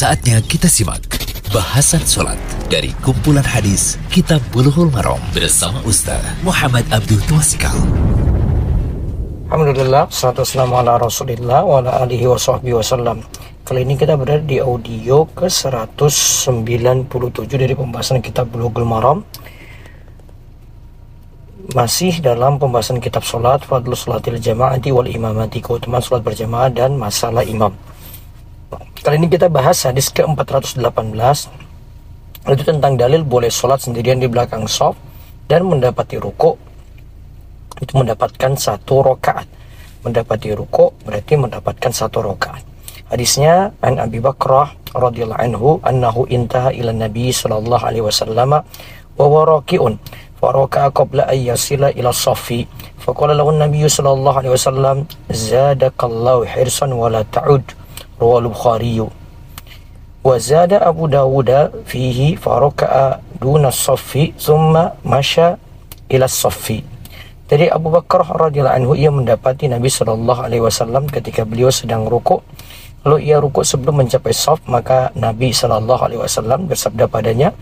Saatnya 0.00 0.40
kita 0.40 0.64
simak 0.64 1.04
bahasan 1.52 2.00
sholat 2.08 2.40
dari 2.72 2.88
kumpulan 3.04 3.44
hadis 3.44 4.00
Kitab 4.08 4.40
Bulughul 4.48 4.88
Maram 4.88 5.20
bersama 5.36 5.76
Ustaz 5.84 6.24
Muhammad 6.40 6.88
Abdul 6.88 7.20
Tuasikal. 7.28 7.76
Alhamdulillah, 9.52 10.08
salatu 10.08 10.40
wassalamu 10.40 10.80
ala 10.80 10.96
rasulillah 10.96 11.68
wa 11.68 11.84
ala 11.84 12.00
alihi 12.00 12.24
wa 12.24 12.40
sahbihi 12.40 12.80
wasallam 12.80 13.20
Kali 13.68 13.84
ini 13.84 14.00
kita 14.00 14.16
berada 14.16 14.40
di 14.40 14.56
audio 14.56 15.28
ke 15.36 15.52
197 15.52 17.04
dari 17.60 17.76
pembahasan 17.76 18.24
kitab 18.24 18.48
Bulughul 18.48 18.88
Maram. 18.88 19.20
Masih 21.76 22.24
dalam 22.24 22.56
pembahasan 22.56 23.04
kitab 23.04 23.20
sholat, 23.20 23.68
fadlu 23.68 23.92
sholatil 23.92 24.40
jama'ati 24.40 24.96
wal 24.96 25.04
imamati 25.04 25.60
Keutamaan 25.60 26.00
sholat 26.00 26.24
berjamaah 26.24 26.72
dan 26.72 26.96
masalah 26.96 27.44
imam 27.44 27.76
Kali 29.00 29.16
ini 29.16 29.32
kita 29.32 29.48
bahas 29.48 29.80
hadis 29.88 30.12
ke-418 30.12 30.76
Itu 32.52 32.62
tentang 32.68 33.00
dalil 33.00 33.24
boleh 33.24 33.48
sholat 33.48 33.80
sendirian 33.80 34.20
di 34.20 34.28
belakang 34.28 34.68
sof 34.68 34.92
Dan 35.48 35.72
mendapati 35.72 36.20
ruko 36.20 36.60
Itu 37.80 37.96
mendapatkan 37.96 38.60
satu 38.60 39.00
rokaat 39.00 39.48
Mendapati 40.04 40.52
ruko 40.52 40.92
berarti 41.00 41.32
mendapatkan 41.32 41.88
satu 41.88 42.20
rokaat 42.20 42.60
Hadisnya 43.08 43.72
An 43.80 44.04
Abi 44.04 44.20
Bakrah 44.20 44.68
radhiyallahu 44.92 45.40
anhu 45.48 45.68
Annahu 45.80 46.28
intaha 46.28 46.68
ila 46.68 46.92
Nabi 46.92 47.32
sallallahu 47.32 47.80
alaihi 47.80 48.04
wasallam 48.04 48.52
Wa 49.16 49.24
waraki'un 49.24 49.96
Faraka'a 50.36 50.92
qabla 50.92 51.24
an 51.24 51.40
yasila 51.40 51.88
ila 51.96 52.12
safi 52.12 52.68
Faqala 53.00 53.32
lahu 53.32 53.56
Nabi 53.56 53.80
sallallahu 53.80 54.44
alaihi 54.44 54.52
wasallam 54.52 55.08
Zadakallahu 55.32 56.44
hirsan 56.44 56.92
wa 56.92 57.08
la 57.08 57.24
ta'ud 57.24 57.79
رواه 58.21 58.39
البخاري 58.39 58.97
وزاد 60.25 60.73
أبو 60.73 61.03
داود 61.07 61.49
فيه 61.85 62.35
فركع 62.35 62.91
دون 63.41 63.63
الصف 63.65 64.11
ثم 64.39 64.73
مشى 65.05 65.47
إلى 66.11 66.25
الصف 66.25 66.67
Dari 67.45 67.69
Abu 67.69 67.93
Bakar 67.93 68.25
radhiyallahu 68.25 68.73
anhu 68.73 68.91
ia 68.97 69.13
mendapati 69.13 69.69
Nabi 69.69 69.85
Shallallahu 69.85 70.49
alaihi 70.49 70.65
wasallam 70.65 71.05
ketika 71.05 71.45
beliau 71.45 71.69
sedang 71.69 72.09
rukuk 72.09 72.41
lalu 73.05 73.29
ia 73.29 73.37
rukuk 73.37 73.61
sebelum 73.61 74.01
mencapai 74.01 74.33
saf 74.33 74.65
maka 74.65 75.13
Nabi 75.13 75.53
Shallallahu 75.53 76.01
alaihi 76.09 76.21
wasallam 76.25 76.65
bersabda 76.65 77.05
padanya 77.05 77.53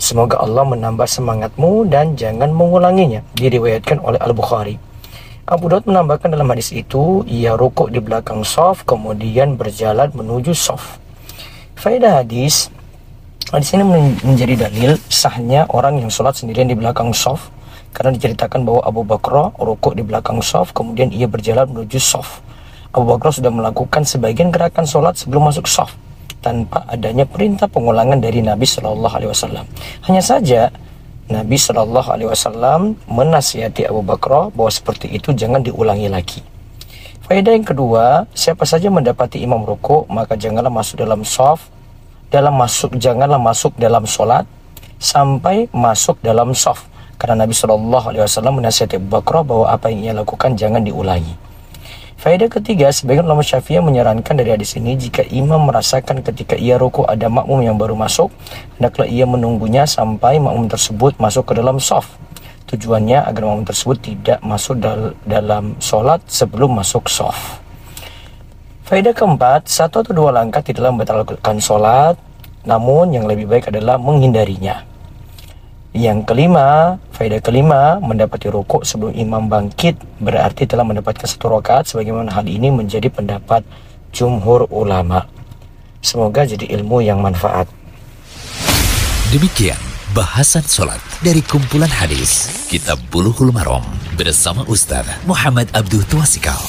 Semoga 0.00 0.40
Allah 0.40 0.64
menambah 0.64 1.04
semangatmu 1.04 1.88
dan 1.88 2.20
jangan 2.20 2.52
mengulanginya 2.52 3.20
diriwayatkan 3.36 4.00
oleh 4.00 4.20
Al-Bukhari 4.20 4.76
Abu 5.45 5.69
Daud 5.69 5.85
menambahkan 5.85 6.33
dalam 6.33 6.49
hadis 6.49 6.73
itu, 6.73 7.21
ia 7.29 7.53
rukuk 7.53 7.93
di 7.93 8.01
belakang 8.01 8.41
sof, 8.41 8.81
kemudian 8.81 9.53
berjalan 9.61 10.09
menuju 10.09 10.57
sof. 10.57 10.97
Faedah 11.77 12.25
hadis, 12.25 12.73
hadis 13.53 13.69
ini 13.77 13.85
menjadi 14.25 14.65
dalil 14.65 14.97
sahnya 15.05 15.69
orang 15.69 16.01
yang 16.01 16.09
sholat 16.09 16.33
sendirian 16.33 16.65
di 16.65 16.73
belakang 16.73 17.13
sof, 17.13 17.53
karena 17.93 18.17
diceritakan 18.17 18.65
bahwa 18.65 18.81
Abu 18.89 19.05
Bakar 19.05 19.53
rukuk 19.61 19.93
di 19.93 20.01
belakang 20.01 20.41
sof, 20.41 20.73
kemudian 20.73 21.13
ia 21.13 21.29
berjalan 21.29 21.69
menuju 21.69 22.01
sof. 22.01 22.41
Abu 22.89 23.13
Bakar 23.13 23.29
sudah 23.29 23.53
melakukan 23.53 24.01
sebagian 24.01 24.49
gerakan 24.49 24.89
sholat 24.89 25.13
sebelum 25.13 25.53
masuk 25.53 25.69
sof, 25.69 25.93
tanpa 26.41 26.89
adanya 26.89 27.29
perintah 27.29 27.69
pengulangan 27.69 28.17
dari 28.17 28.41
Nabi 28.41 28.65
Shallallahu 28.65 29.13
Alaihi 29.13 29.29
Wasallam. 29.29 29.69
Hanya 30.09 30.25
saja 30.25 30.73
Nabi 31.25 31.57
Shallallahu 31.57 32.09
Alaihi 32.13 32.29
Wasallam 32.29 33.01
menasihati 33.09 33.89
Abu 33.89 34.05
Bakar 34.05 34.53
bahwa 34.53 34.69
seperti 34.69 35.09
itu 35.09 35.33
jangan 35.33 35.65
diulangi 35.65 36.05
lagi. 36.05 36.45
Faedah 37.25 37.57
yang 37.57 37.65
kedua, 37.65 38.29
siapa 38.37 38.69
saja 38.69 38.93
mendapati 38.93 39.41
imam 39.41 39.65
ruku 39.65 40.05
maka 40.05 40.37
janganlah 40.37 40.69
masuk 40.69 41.01
dalam 41.01 41.25
soft, 41.25 41.65
dalam 42.29 42.53
masuk 42.53 42.93
janganlah 43.01 43.41
masuk 43.41 43.73
dalam 43.81 44.05
solat 44.05 44.45
sampai 45.01 45.65
masuk 45.73 46.21
dalam 46.21 46.53
soft. 46.53 46.85
Karena 47.17 47.41
Nabi 47.41 47.57
Shallallahu 47.57 48.05
Alaihi 48.13 48.21
Wasallam 48.21 48.61
menasihati 48.61 49.01
Abu 49.01 49.09
Bakar 49.09 49.41
bahwa 49.41 49.65
apa 49.73 49.89
yang 49.89 50.01
ia 50.05 50.13
lakukan 50.13 50.53
jangan 50.53 50.85
diulangi. 50.85 51.33
Faedah 52.15 52.47
ketiga, 52.47 52.87
sebagian 52.95 53.27
ulama 53.27 53.43
syafi'iyah 53.43 53.83
menyarankan 53.83 54.39
dari 54.39 54.55
hadis 54.55 54.79
ini 54.79 54.95
jika 54.95 55.19
imam 55.27 55.67
merasakan 55.67 56.23
ketika 56.23 56.55
ia 56.55 56.79
ruku 56.79 57.03
ada 57.03 57.27
makmum 57.27 57.59
yang 57.59 57.75
baru 57.75 57.93
masuk, 57.93 58.31
hendaklah 58.79 59.03
ia 59.03 59.27
menunggunya 59.27 59.83
sampai 59.83 60.39
makmum 60.39 60.71
tersebut 60.71 61.19
masuk 61.19 61.51
ke 61.51 61.53
dalam 61.59 61.75
soft. 61.83 62.15
Tujuannya 62.71 63.19
agar 63.19 63.41
makmum 63.45 63.67
tersebut 63.67 63.97
tidak 63.99 64.39
masuk 64.41 64.79
dal 64.79 65.11
dalam 65.27 65.75
sholat 65.83 66.23
sebelum 66.25 66.79
masuk 66.79 67.11
soft. 67.11 67.61
Faedah 68.87 69.11
keempat, 69.11 69.67
satu 69.67 70.01
atau 70.01 70.15
dua 70.15 70.31
langkah 70.31 70.63
tidaklah 70.63 70.95
membatalkan 70.95 71.59
sholat, 71.59 72.15
namun 72.63 73.11
yang 73.11 73.27
lebih 73.27 73.45
baik 73.45 73.69
adalah 73.69 73.99
menghindarinya. 73.99 74.94
Yang 75.95 76.27
kelima, 76.27 76.99
faedah 77.15 77.39
kelima, 77.39 78.03
mendapati 78.03 78.51
rukuk 78.51 78.83
sebelum 78.83 79.15
imam 79.15 79.47
bangkit 79.47 79.95
berarti 80.19 80.67
telah 80.67 80.83
mendapatkan 80.83 81.23
satu 81.23 81.47
rakaat 81.47 81.87
sebagaimana 81.87 82.35
hal 82.35 82.43
ini 82.51 82.67
menjadi 82.67 83.07
pendapat 83.07 83.63
jumhur 84.11 84.67
ulama. 84.67 85.23
Semoga 86.03 86.43
jadi 86.43 86.67
ilmu 86.67 86.99
yang 86.99 87.23
manfaat. 87.23 87.71
Demikian 89.31 89.79
bahasan 90.11 90.67
sholat 90.67 90.99
dari 91.23 91.39
kumpulan 91.39 91.89
hadis 91.89 92.51
Kitab 92.67 92.99
Buluhul 93.07 93.55
Marom 93.55 93.87
bersama 94.19 94.67
Ustaz 94.67 95.07
Muhammad 95.23 95.71
Abdul 95.71 96.03
Tuasikal. 96.11 96.59